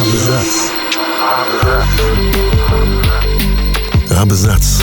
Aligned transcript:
Абзац. 0.00 0.52
Абзац. 4.10 4.82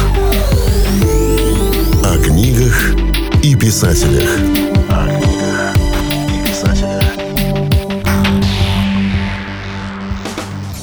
О 2.03 2.17
книгах 2.23 2.95
и 3.43 3.55
писателях. 3.55 4.29
О 4.89 5.07
книгах 5.07 5.75
и 6.27 6.47
писателях. 6.47 7.03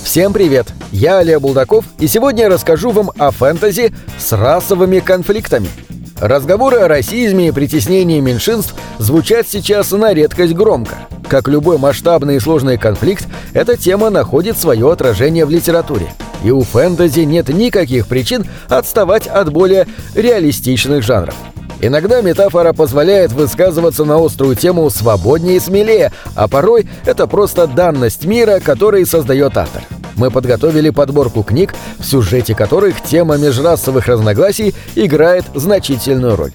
Всем 0.05 0.33
привет! 0.33 0.69
Я 0.93 1.19
Олег 1.19 1.41
Булдаков, 1.41 1.85
и 1.99 2.07
сегодня 2.07 2.45
я 2.45 2.49
расскажу 2.49 2.91
вам 2.91 3.11
о 3.19 3.33
фэнтези 3.33 3.93
с 4.17 4.33
расовыми 4.33 5.01
конфликтами. 5.01 5.69
Разговоры 6.21 6.79
о 6.79 6.89
расизме 6.89 7.49
и 7.49 7.53
притеснении 7.53 8.21
меньшинств 8.21 8.75
звучат 8.99 9.49
сейчас 9.49 9.91
на 9.91 10.15
редкость 10.15 10.55
громко. 10.55 10.95
Как 11.29 11.49
любой 11.49 11.79
масштабный 11.79 12.37
и 12.37 12.41
сложный 12.41 12.79
конфликт, 12.79 13.27
эта 13.53 13.77
тема 13.77 14.11
находит 14.11 14.57
свое 14.57 14.91
отражение 14.93 15.45
в 15.45 15.51
литературе. 15.51 16.13
И 16.45 16.51
у 16.51 16.61
фэнтези 16.63 17.21
нет 17.21 17.49
никаких 17.49 18.07
причин 18.07 18.47
отставать 18.69 19.27
от 19.27 19.51
более 19.53 19.87
реалистичных 20.15 21.03
жанров. 21.03 21.35
Иногда 21.81 22.23
метафора 22.23 22.73
позволяет 22.73 23.33
высказываться 23.33 24.05
на 24.05 24.25
острую 24.25 24.55
тему 24.55 24.89
свободнее 24.91 25.57
и 25.57 25.61
смелее, 25.61 26.13
а 26.35 26.49
порой 26.49 26.87
это 27.05 27.27
просто 27.27 27.67
данность 27.67 28.25
мира, 28.25 28.61
который 28.61 29.05
создает 29.05 29.57
автор. 29.57 29.83
Мы 30.17 30.31
подготовили 30.31 30.91
подборку 30.91 31.43
книг, 31.43 31.75
в 31.99 32.05
сюжете 32.05 32.55
которых 32.55 33.03
тема 33.03 33.37
межрасовых 33.37 34.07
разногласий 34.07 34.75
играет 34.95 35.45
значительную 35.55 36.37
роль. 36.37 36.53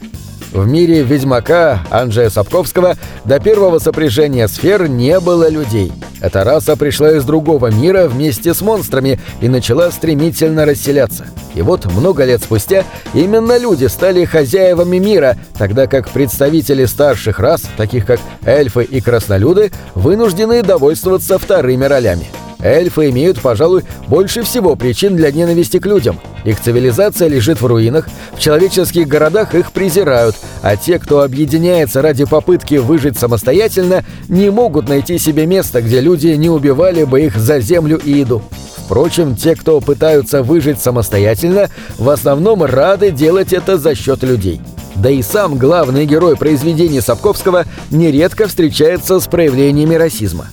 В 0.52 0.68
мире 0.68 1.04
Ведьмака 1.04 1.82
Анджея 1.92 2.30
Сапковского 2.30 2.96
до 3.24 3.40
первого 3.40 3.78
сопряжения 3.78 4.48
сфер 4.48 4.88
не 4.88 5.20
было 5.20 5.48
людей. 5.48 5.92
Эта 6.22 6.44
раса 6.44 6.76
пришла 6.76 7.12
из 7.12 7.24
другого 7.24 7.68
мира 7.68 8.08
вместе 8.08 8.56
с 8.56 8.62
монстрами 8.62 9.20
и 9.42 9.48
начала 9.48 9.92
стремительно 9.92 10.66
расселяться. 10.66 11.28
И 11.54 11.62
вот 11.62 11.86
много 11.86 12.26
лет 12.26 12.42
спустя 12.42 12.84
именно 13.14 13.58
люди 13.58 13.86
стали 13.86 14.26
хозяевами 14.26 14.98
мира, 14.98 15.38
тогда 15.58 15.86
как 15.86 16.10
представители 16.10 16.86
старших 16.86 17.40
рас, 17.40 17.64
таких 17.78 18.06
как 18.06 18.20
эльфы 18.44 18.84
и 18.84 19.02
краснолюды, 19.02 19.72
вынуждены 19.94 20.64
довольствоваться 20.64 21.38
вторыми 21.38 21.86
ролями. 21.86 22.28
Эльфы 22.62 23.10
имеют, 23.10 23.40
пожалуй, 23.40 23.84
больше 24.08 24.44
всего 24.44 24.76
причин 24.76 25.16
для 25.16 25.32
ненависти 25.32 25.80
к 25.80 25.86
людям. 25.86 26.20
Их 26.44 26.60
цивилизация 26.60 27.30
лежит 27.30 27.62
в 27.62 27.66
руинах, 27.66 28.08
в 28.34 28.40
человеческих 28.40 29.08
городах 29.08 29.56
их 29.56 29.72
презирают, 29.72 30.36
а 30.62 30.76
те, 30.76 31.00
кто 31.00 31.22
объединяется 31.22 32.02
ради 32.02 32.26
попытки 32.26 32.76
выжить 32.76 33.18
самостоятельно, 33.18 34.04
не 34.28 34.50
могут 34.50 34.90
найти 34.90 35.18
себе 35.18 35.46
место, 35.46 35.82
где 35.82 36.02
люди 36.02 36.28
не 36.28 36.50
убивали 36.50 37.06
бы 37.06 37.22
их 37.22 37.38
за 37.38 37.62
землю 37.62 37.98
и 38.04 38.12
еду. 38.12 38.42
Впрочем, 38.86 39.36
те, 39.36 39.56
кто 39.56 39.80
пытаются 39.80 40.44
выжить 40.44 40.82
самостоятельно, 40.82 41.70
в 41.98 42.10
основном 42.10 42.64
рады 42.64 43.12
делать 43.12 43.54
это 43.54 43.78
за 43.78 43.96
счет 43.96 44.24
людей. 44.24 44.62
Да 44.96 45.10
и 45.10 45.22
сам 45.22 45.58
главный 45.58 46.06
герой 46.06 46.36
произведений 46.36 47.00
Сапковского 47.00 47.66
нередко 47.90 48.48
встречается 48.48 49.20
с 49.20 49.28
проявлениями 49.28 49.96
расизма. 49.96 50.48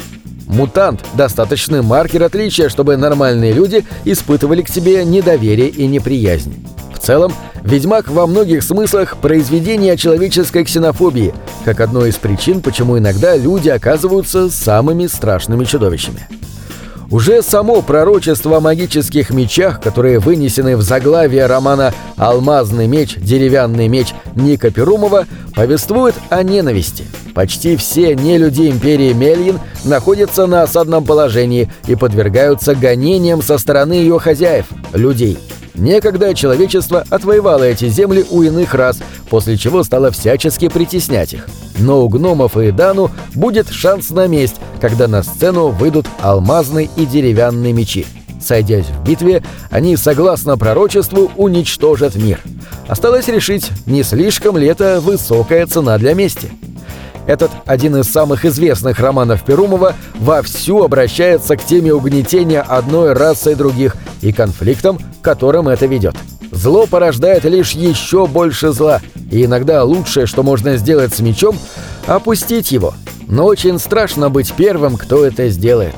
Мутант– 0.47 1.05
достаточный 1.15 1.83
маркер 1.83 2.23
отличия, 2.23 2.69
чтобы 2.69 2.97
нормальные 2.97 3.53
люди 3.53 3.85
испытывали 4.05 4.63
к 4.63 4.69
себе 4.69 5.05
недоверие 5.05 5.69
и 5.69 5.87
неприязнь. 5.87 6.67
В 6.95 6.99
целом, 6.99 7.33
«Ведьмак» 7.63 8.09
во 8.09 8.27
многих 8.27 8.63
смыслах– 8.63 9.17
произведение 9.21 9.97
человеческой 9.97 10.65
ксенофобии, 10.65 11.35
как 11.65 11.81
одной 11.81 12.11
из 12.11 12.17
причин, 12.17 12.63
почему 12.63 12.97
иногда 12.99 13.37
люди 13.37 13.69
оказываются 13.69 14.49
самыми 14.49 15.07
страшными 15.07 15.65
чудовищами. 15.65 16.29
Уже 17.11 17.43
само 17.43 17.83
пророчество 17.83 18.57
о 18.57 18.61
магических 18.61 19.31
мечах, 19.31 19.81
которые 19.81 20.19
вынесены 20.19 20.77
в 20.77 20.83
заглавие 20.83 21.47
романа 21.47 21.95
«Алмазный 22.17 22.89
меч, 22.89 23.15
деревянный 23.17 23.87
меч» 23.87 24.09
Ника 24.35 24.71
Перумова, 24.71 25.27
повествует 25.55 26.17
о 26.31 26.43
ненависти. 26.43 27.05
Почти 27.33 27.77
все 27.77 28.17
нелюди 28.17 28.69
империи 28.69 29.13
Мельин 29.13 29.61
находятся 29.85 30.47
на 30.47 30.63
осадном 30.63 31.05
положении 31.05 31.71
и 31.87 31.95
подвергаются 31.95 32.75
гонениям 32.75 33.41
со 33.41 33.59
стороны 33.59 33.93
ее 33.93 34.19
хозяев– 34.19 34.67
людей– 34.93 35.39
Некогда 35.77 36.35
человечество 36.35 37.05
отвоевало 37.11 37.65
эти 37.65 37.89
земли 37.89 38.25
у 38.31 38.43
иных 38.43 38.75
рас, 38.75 38.99
после 39.29 39.57
чего 39.57 39.83
стало 39.83 40.11
всячески 40.11 40.69
притеснять 40.69 41.35
их. 41.35 41.47
Но 41.79 42.05
у 42.05 42.09
гномов 42.09 42.57
и 42.57 42.71
Дану 42.71 43.11
будет 43.35 43.69
шанс 43.69 44.11
на 44.11 44.27
месть, 44.27 44.57
когда 44.81 45.09
на 45.09 45.23
сцену 45.23 45.69
выйдут 45.69 46.07
алмазные 46.21 46.89
и 46.97 47.07
деревянные 47.07 47.73
мечи. 47.73 48.07
Сойдясь 48.41 48.87
в 48.87 49.03
битве, 49.05 49.43
они, 49.71 49.97
согласно 49.97 50.57
пророчеству, 50.57 51.31
уничтожат 51.37 52.15
мир. 52.15 52.41
Осталось 52.87 53.29
решить, 53.29 53.71
не 53.87 54.03
слишком 54.03 54.57
ли 54.57 54.67
это 54.67 55.01
высокая 55.01 55.67
цена 55.67 55.99
для 55.99 56.15
мести. 56.15 56.51
Этот 57.27 57.51
один 57.65 57.97
из 57.97 58.07
самых 58.07 58.45
известных 58.45 59.01
романов 59.01 59.43
Перумова 59.43 59.95
вовсю 60.15 60.85
обращается 60.85 61.57
к 61.57 61.65
теме 61.65 61.93
угнетения 61.93 62.61
одной 62.61 63.15
расой 63.15 63.57
других 63.57 63.97
и 64.21 64.33
конфликтам, 64.33 64.99
которым 65.23 65.69
это 65.69 65.87
ведет. 65.87 66.15
Зло 66.57 66.87
порождает 66.87 67.45
лишь 67.45 67.73
еще 67.73 68.27
больше 68.27 68.73
зла, 68.73 69.03
и 69.31 69.45
иногда 69.45 69.85
лучшее, 69.85 70.25
что 70.25 70.43
можно 70.43 70.79
сделать 70.79 71.13
с 71.13 71.21
мечом, 71.21 71.57
опустить 72.07 72.73
его. 72.73 72.95
Но 73.29 73.45
очень 73.45 73.79
страшно 73.79 74.31
быть 74.31 74.55
первым, 74.55 74.97
кто 74.97 75.27
это 75.27 75.51
сделает. 75.51 75.95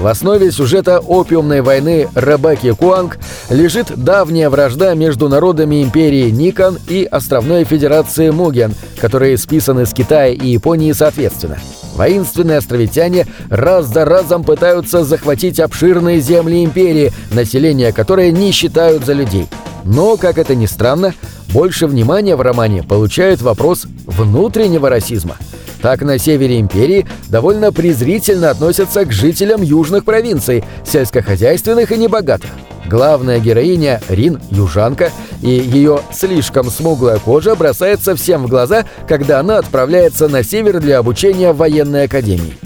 В 0.00 0.06
основе 0.06 0.50
сюжета 0.50 0.98
опиумной 0.98 1.60
войны 1.60 2.08
Ребекки 2.14 2.72
Куанг 2.72 3.18
лежит 3.50 3.92
давняя 3.94 4.48
вражда 4.48 4.94
между 4.94 5.28
народами 5.28 5.82
империи 5.82 6.30
Никон 6.30 6.78
и 6.88 7.04
островной 7.04 7.64
федерации 7.64 8.30
Муген, 8.30 8.74
которые 8.98 9.36
списаны 9.36 9.84
с 9.84 9.92
Китая 9.92 10.32
и 10.32 10.48
Японии 10.48 10.92
соответственно. 10.92 11.58
Воинственные 11.94 12.58
островитяне 12.58 13.26
раз 13.50 13.86
за 13.86 14.06
разом 14.06 14.42
пытаются 14.42 15.04
захватить 15.04 15.60
обширные 15.60 16.20
земли 16.20 16.64
империи, 16.64 17.12
население 17.30 17.92
которой 17.92 18.32
не 18.32 18.52
считают 18.52 19.04
за 19.04 19.12
людей. 19.12 19.48
Но, 19.84 20.16
как 20.16 20.38
это 20.38 20.54
ни 20.54 20.66
странно, 20.66 21.14
больше 21.52 21.86
внимания 21.86 22.36
в 22.36 22.40
романе 22.40 22.82
получает 22.82 23.42
вопрос 23.42 23.86
внутреннего 24.06 24.88
расизма– 24.88 25.36
так 25.82 26.00
на 26.02 26.16
севере 26.16 26.60
империи 26.60 27.06
довольно 27.28 27.72
презрительно 27.72 28.50
относятся 28.50 29.04
к 29.04 29.12
жителям 29.12 29.62
южных 29.62 30.04
провинций, 30.04 30.64
сельскохозяйственных 30.86 31.90
и 31.90 31.98
небогатых. 31.98 32.50
Главная 32.86 33.40
героиня 33.40 34.00
Рин– 34.08 34.40
южанка, 34.50 35.10
и 35.42 35.50
ее 35.50 36.00
слишком 36.12 36.70
смуглая 36.70 37.18
кожа 37.18 37.56
бросается 37.56 38.14
всем 38.14 38.44
в 38.44 38.48
глаза, 38.48 38.84
когда 39.08 39.40
она 39.40 39.58
отправляется 39.58 40.28
на 40.28 40.44
север 40.44 40.78
для 40.78 40.98
обучения 40.98 41.52
в 41.52 41.56
военной 41.56 42.04
академии. 42.04 42.56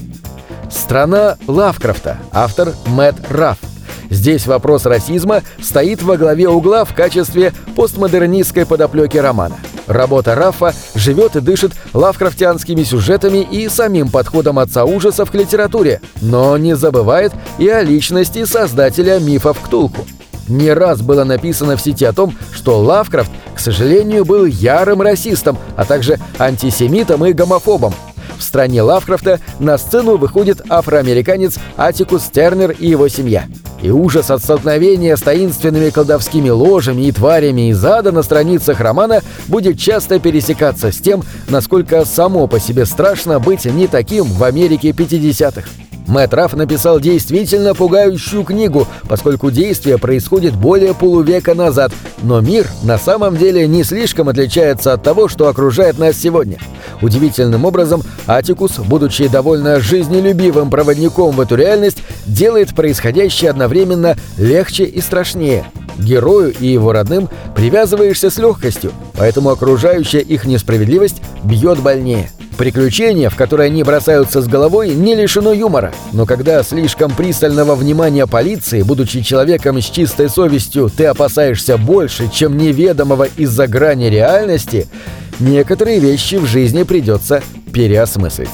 Страна 0.69 1.37
Лавкрафта. 1.47 2.17
Автор 2.31 2.73
Мэтт 2.85 3.19
Рафф. 3.31 3.57
Здесь 4.09 4.47
вопрос 4.47 4.85
расизма 4.85 5.43
стоит 5.61 6.01
во 6.01 6.17
главе 6.17 6.47
угла 6.47 6.85
в 6.85 6.93
качестве 6.93 7.53
постмодернистской 7.75 8.65
подоплеки 8.65 9.17
романа. 9.17 9.57
Работа 9.87 10.35
Рафа 10.35 10.73
живет 10.95 11.35
и 11.35 11.41
дышит 11.41 11.71
лавкрафтианскими 11.93 12.83
сюжетами 12.83 13.39
и 13.39 13.69
самим 13.69 14.09
подходом 14.09 14.59
отца 14.59 14.85
ужасов 14.85 15.31
к 15.31 15.35
литературе, 15.35 16.01
но 16.21 16.57
не 16.57 16.75
забывает 16.75 17.33
и 17.57 17.67
о 17.69 17.81
личности 17.83 18.45
создателя 18.45 19.19
мифов 19.19 19.59
Ктулку. 19.59 20.05
Не 20.47 20.71
раз 20.71 21.01
было 21.01 21.23
написано 21.23 21.75
в 21.75 21.81
сети 21.81 22.05
о 22.05 22.13
том, 22.13 22.33
что 22.53 22.79
Лавкрафт, 22.79 23.31
к 23.53 23.59
сожалению, 23.59 24.23
был 24.23 24.45
ярым 24.45 25.01
расистом, 25.01 25.57
а 25.75 25.83
также 25.83 26.19
антисемитом 26.37 27.25
и 27.25 27.33
гомофобом. 27.33 27.93
В 28.37 28.43
стране 28.43 28.81
Лавкрафта 28.81 29.39
на 29.59 29.77
сцену 29.77 30.17
выходит 30.17 30.61
афроамериканец 30.69 31.57
Атикус 31.75 32.23
Тернер 32.29 32.71
и 32.71 32.87
его 32.87 33.07
семья– 33.09 33.45
и 33.81 33.89
ужас 33.89 34.31
от 34.31 34.41
столкновения 34.41 35.15
с 35.15 35.21
таинственными 35.21 35.89
колдовскими 35.89 36.49
ложами 36.49 37.03
и 37.03 37.11
тварями 37.11 37.69
из 37.69 37.83
ада 37.83 38.11
на 38.11 38.23
страницах 38.23 38.79
романа 38.79 39.21
будет 39.47 39.79
часто 39.79 40.19
пересекаться 40.19 40.91
с 40.91 40.97
тем, 40.97 41.23
насколько 41.49 42.05
само 42.05 42.47
по 42.47 42.59
себе 42.59 42.85
страшно 42.85 43.39
быть 43.39 43.65
не 43.65 43.87
таким 43.87 44.25
в 44.25 44.43
Америке 44.43 44.89
50-х. 44.89 45.86
Мэтт 46.07 46.33
Рафф 46.33 46.53
написал 46.53 46.99
действительно 46.99 47.75
пугающую 47.75 48.43
книгу, 48.43 48.87
поскольку 49.07 49.51
действие 49.51 49.97
происходит 49.97 50.55
более 50.55 50.93
полувека 50.93 51.53
назад, 51.53 51.91
но 52.23 52.39
мир 52.39 52.67
на 52.83 52.97
самом 52.97 53.35
деле 53.35 53.67
не 53.67 53.83
слишком 53.83 54.29
отличается 54.29 54.93
от 54.93 55.03
того, 55.03 55.27
что 55.27 55.49
окружает 55.49 55.99
нас 55.99 56.17
сегодня. 56.17 56.59
Удивительным 57.01 57.65
образом, 57.65 58.03
Атикус, 58.25 58.79
будучи 58.79 59.27
довольно 59.27 59.79
жизнелюбивым 59.79 60.69
проводником 60.69 61.35
в 61.35 61.41
эту 61.41 61.55
реальность, 61.55 62.01
делает 62.25 62.73
происходящее 62.73 63.51
одновременно 63.51 64.15
легче 64.37 64.85
и 64.85 65.01
страшнее. 65.01 65.65
Герою 65.97 66.53
и 66.57 66.67
его 66.67 66.93
родным 66.93 67.27
привязываешься 67.55 68.29
с 68.29 68.37
легкостью, 68.37 68.91
поэтому 69.15 69.49
окружающая 69.49 70.19
их 70.19 70.45
несправедливость 70.45 71.21
бьет 71.43 71.79
больнее. 71.79 72.29
Приключение, 72.57 73.29
в 73.29 73.35
которое 73.35 73.65
они 73.65 73.83
бросаются 73.83 74.41
с 74.41 74.47
головой, 74.47 74.89
не 74.89 75.13
лишено 75.13 75.53
юмора, 75.53 75.93
но 76.11 76.25
когда 76.25 76.63
слишком 76.63 77.11
пристального 77.11 77.75
внимания 77.75 78.25
полиции, 78.25 78.81
будучи 78.81 79.21
человеком 79.21 79.79
с 79.79 79.85
чистой 79.85 80.27
совестью, 80.27 80.89
ты 80.89 81.05
опасаешься 81.05 81.77
больше, 81.77 82.31
чем 82.33 82.57
неведомого 82.57 83.27
из-за 83.37 83.67
грани 83.67 84.05
реальности, 84.05 84.87
некоторые 85.39 85.99
вещи 85.99 86.35
в 86.35 86.45
жизни 86.45 86.81
придется 86.81 87.43
переосмыслить. 87.71 88.49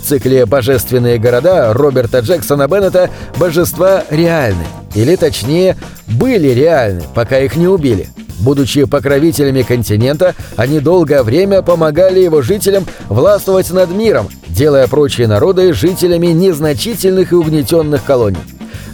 В 0.00 0.06
цикле 0.08 0.46
«Божественные 0.46 1.18
города» 1.18 1.74
Роберта 1.74 2.20
Джексона 2.20 2.66
Беннета 2.66 3.10
божества 3.36 4.04
реальны, 4.08 4.64
или 4.94 5.16
точнее, 5.16 5.76
были 6.06 6.48
реальны, 6.48 7.02
пока 7.14 7.38
их 7.38 7.56
не 7.56 7.68
убили– 7.68 8.08
Будучи 8.40 8.84
покровителями 8.84 9.62
континента, 9.62 10.34
они 10.56 10.80
долгое 10.80 11.22
время 11.22 11.62
помогали 11.62 12.20
его 12.20 12.40
жителям 12.40 12.86
властвовать 13.08 13.70
над 13.70 13.90
миром, 13.90 14.28
делая 14.48 14.86
прочие 14.86 15.26
народы 15.26 15.72
жителями 15.72 16.28
незначительных 16.28 17.32
и 17.32 17.34
угнетенных 17.34 18.04
колоний. 18.04 18.38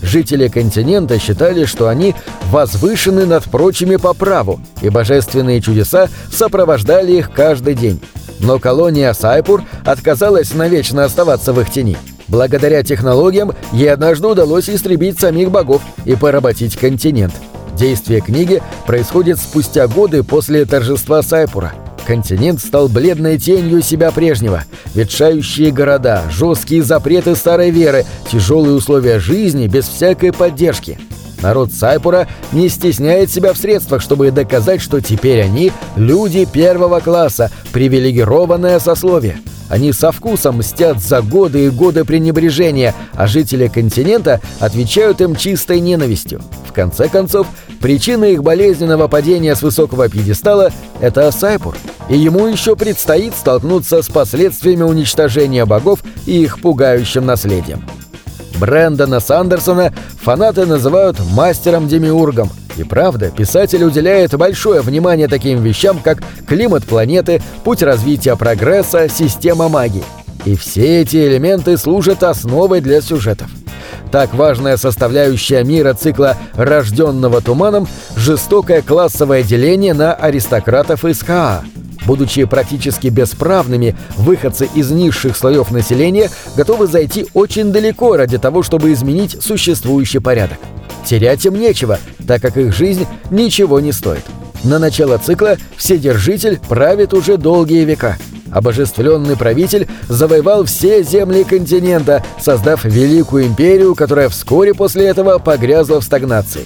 Жители 0.02 0.48
континента 0.48 1.18
считали, 1.18 1.64
что 1.64 1.88
они 1.88 2.14
возвышены 2.50 3.26
над 3.26 3.44
прочими 3.44 3.96
по 3.96 4.12
праву, 4.14 4.60
и 4.82 4.88
божественные 4.88 5.60
чудеса 5.60 6.08
сопровождали 6.30 7.12
их 7.12 7.30
каждый 7.32 7.74
день. 7.74 8.00
Но 8.40 8.58
колония 8.58 9.12
Сайпур 9.12 9.62
отказалась 9.84 10.52
навечно 10.54 11.04
оставаться 11.04 11.52
в 11.52 11.60
их 11.60 11.70
тени. 11.70 11.96
Благодаря 12.28 12.82
технологиям 12.82 13.52
ей 13.72 13.92
однажды 13.92 14.28
удалось 14.28 14.70
истребить 14.70 15.18
самих 15.18 15.50
богов 15.50 15.82
и 16.04 16.14
поработить 16.14 16.76
континент– 16.76 17.34
Действие 17.74 18.20
книги 18.20 18.62
происходит 18.86 19.38
спустя 19.38 19.88
годы 19.88 20.22
после 20.22 20.64
торжества 20.64 21.22
Сайпура. 21.22 21.72
Континент 22.06 22.60
стал 22.60 22.88
бледной 22.88 23.38
тенью 23.38 23.82
себя 23.82 24.10
прежнего. 24.10 24.64
Ветшающие 24.94 25.72
города, 25.72 26.22
жесткие 26.30 26.82
запреты 26.82 27.34
старой 27.34 27.70
веры, 27.70 28.04
тяжелые 28.30 28.74
условия 28.74 29.18
жизни 29.18 29.66
без 29.66 29.88
всякой 29.88 30.32
поддержки. 30.32 30.98
Народ 31.42 31.72
Сайпура 31.72 32.26
не 32.52 32.68
стесняет 32.68 33.30
себя 33.30 33.52
в 33.52 33.58
средствах, 33.58 34.02
чтобы 34.02 34.30
доказать, 34.30 34.80
что 34.80 35.00
теперь 35.00 35.42
они– 35.42 35.72
люди 35.96 36.44
первого 36.44 37.00
класса, 37.00 37.50
привилегированное 37.72 38.80
сословие– 38.80 39.38
они 39.68 39.92
со 39.92 40.12
вкусом 40.12 40.58
мстят 40.58 41.00
за 41.00 41.22
годы 41.22 41.66
и 41.66 41.70
годы 41.70 42.04
пренебрежения, 42.04 42.94
а 43.14 43.26
жители 43.26 43.68
континента 43.68 44.40
отвечают 44.60 45.20
им 45.20 45.36
чистой 45.36 45.80
ненавистью. 45.80 46.42
В 46.68 46.72
конце 46.72 47.08
концов, 47.08 47.46
причина 47.80 48.24
их 48.24 48.42
болезненного 48.42 49.08
падения 49.08 49.54
с 49.56 49.62
высокого 49.62 50.08
пьедестала– 50.08 50.70
это 51.00 51.30
Сайпур, 51.30 51.76
и 52.08 52.16
ему 52.16 52.46
еще 52.46 52.76
предстоит 52.76 53.34
столкнуться 53.34 54.02
с 54.02 54.08
последствиями 54.08 54.82
уничтожения 54.82 55.64
богов 55.64 56.00
и 56.26 56.42
их 56.42 56.60
пугающим 56.60 57.24
наследием. 57.24 57.82
Брэндона 58.64 59.20
Сандерсона 59.20 59.92
фанаты 60.22 60.64
называют 60.64 61.18
мастером-демиургом– 61.32 62.48
и 62.76 62.82
правда, 62.82 63.30
писатель 63.30 63.84
уделяет 63.84 64.34
большое 64.34 64.80
внимание 64.80 65.28
таким 65.28 65.62
вещам, 65.62 66.00
как 66.02 66.22
климат 66.48 66.84
планеты, 66.84 67.42
путь 67.62 67.82
развития 67.82 68.36
прогресса, 68.36 69.08
система 69.08 69.68
магии. 69.68 70.02
И 70.44 70.56
все 70.56 71.02
эти 71.02 71.16
элементы 71.28 71.76
служат 71.76 72.22
основой 72.22 72.80
для 72.80 73.00
сюжетов. 73.00 73.48
Так 74.10 74.34
важная 74.34 74.76
составляющая 74.76 75.62
мира 75.62 75.92
цикла 75.92 76.36
«Рожденного 76.54 77.42
туманом»— 77.42 77.86
жестокое 78.16 78.82
классовое 78.82 79.42
деление 79.42 79.92
на 79.94 80.14
аристократов 80.14 81.04
из 81.04 81.22
Хаа. 81.22 81.62
Будучи 82.06 82.44
практически 82.44 83.08
бесправными, 83.08 83.96
выходцы 84.16 84.68
из 84.74 84.90
низших 84.90 85.36
слоев 85.36 85.70
населения 85.70 86.30
готовы 86.56 86.86
зайти 86.86 87.26
очень 87.34 87.72
далеко 87.72 88.16
ради 88.16 88.38
того, 88.38 88.62
чтобы 88.62 88.92
изменить 88.92 89.42
существующий 89.42 90.18
порядок. 90.18 90.58
Терять 91.04 91.44
им 91.46 91.54
нечего, 91.54 91.98
так 92.26 92.42
как 92.42 92.56
их 92.56 92.74
жизнь 92.74 93.06
ничего 93.30 93.80
не 93.80 93.92
стоит. 93.92 94.24
На 94.64 94.78
начало 94.78 95.18
цикла 95.18 95.56
Вседержитель 95.76 96.58
правит 96.68 97.12
уже 97.12 97.36
долгие 97.36 97.84
века. 97.84 98.16
Обожествленный 98.50 99.36
правитель 99.36 99.88
завоевал 100.08 100.64
все 100.64 101.02
земли 101.02 101.44
континента, 101.44 102.24
создав 102.40 102.84
великую 102.84 103.46
империю, 103.46 103.94
которая 103.94 104.28
вскоре 104.28 104.74
после 104.74 105.06
этого 105.06 105.38
погрязла 105.38 106.00
в 106.00 106.04
стагнации. 106.04 106.62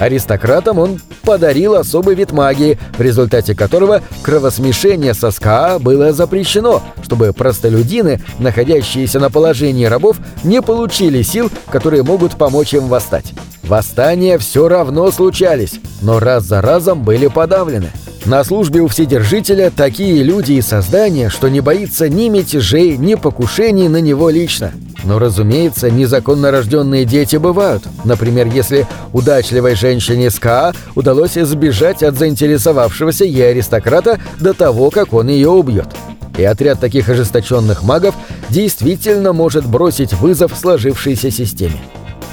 Аристократам 0.00 0.78
он 0.78 0.98
подарил 1.22 1.74
особый 1.74 2.14
вид 2.14 2.32
магии, 2.32 2.78
в 2.96 3.00
результате 3.02 3.54
которого 3.54 4.02
кровосмешение 4.22 5.12
со 5.12 5.30
СКА 5.30 5.78
было 5.78 6.12
запрещено, 6.12 6.82
чтобы 7.02 7.34
простолюдины, 7.34 8.20
находящиеся 8.38 9.20
на 9.20 9.30
положении 9.30 9.84
рабов, 9.84 10.16
не 10.42 10.62
получили 10.62 11.20
сил, 11.20 11.50
которые 11.70 12.02
могут 12.02 12.36
помочь 12.36 12.72
им 12.72 12.88
восстать. 12.88 13.34
Восстания 13.62 14.38
все 14.38 14.68
равно 14.68 15.10
случались, 15.10 15.78
но 16.00 16.18
раз 16.18 16.44
за 16.44 16.62
разом 16.62 17.04
были 17.04 17.26
подавлены. 17.26 17.92
На 18.26 18.44
службе 18.44 18.80
у 18.80 18.88
Вседержителя 18.88 19.72
такие 19.74 20.22
люди 20.22 20.52
и 20.52 20.60
создания, 20.60 21.30
что 21.30 21.48
не 21.48 21.60
боится 21.60 22.08
ни 22.08 22.28
мятежей, 22.28 22.96
ни 22.96 23.14
покушений 23.14 23.88
на 23.88 24.00
него 24.00 24.28
лично. 24.28 24.72
Но, 25.04 25.18
разумеется, 25.18 25.90
незаконно 25.90 26.50
рожденные 26.50 27.06
дети 27.06 27.36
бывают. 27.36 27.82
Например, 28.04 28.46
если 28.46 28.86
удачливой 29.12 29.74
женщине 29.74 30.30
СКА 30.30 30.74
удалось 30.94 31.32
сбежать 31.32 32.02
от 32.02 32.16
заинтересовавшегося 32.16 33.24
ей 33.24 33.50
аристократа 33.50 34.20
до 34.38 34.52
того, 34.52 34.90
как 34.90 35.14
он 35.14 35.28
ее 35.28 35.48
убьет. 35.48 35.88
И 36.36 36.44
отряд 36.44 36.78
таких 36.78 37.08
ожесточенных 37.08 37.82
магов 37.82 38.14
действительно 38.50 39.32
может 39.32 39.66
бросить 39.66 40.12
вызов 40.12 40.52
сложившейся 40.58 41.30
системе. 41.30 41.80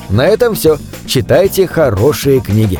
На 0.10 0.28
этом 0.28 0.56
все. 0.56 0.78
Читайте 1.06 1.68
хорошие 1.68 2.42
книги. 2.42 2.80